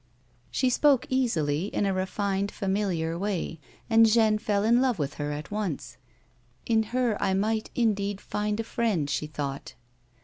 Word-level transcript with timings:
She 0.49 0.71
spoke 0.71 1.05
easily 1.09 1.65
in 1.67 1.85
a 1.85 1.93
refined, 1.93 2.51
familiar 2.51 3.19
way, 3.19 3.59
and 3.87 4.07
Jeanne 4.07 4.39
fell 4.39 4.63
in 4.63 4.81
love 4.81 4.97
with 4.97 5.13
her 5.21 5.31
at 5.31 5.51
once." 5.51 5.97
In 6.65 6.81
her 6.89 7.21
I 7.21 7.35
might, 7.35 7.69
indeed, 7.75 8.19
find 8.19 8.59
a 8.59 8.63
friend," 8.63 9.07
she 9.07 9.27
thought. 9.27 9.75